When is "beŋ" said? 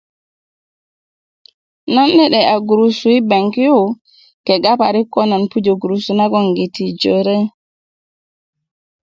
3.29-3.45